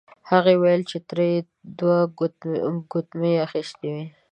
هغې 0.29 0.53
وویل 0.57 0.81
چې 0.89 0.97
تره 1.07 1.23
یې 1.31 1.39
دوه 1.79 1.97
ګوتمۍ 2.91 3.33
اخیستې 3.45 3.87
وې. 3.93 4.05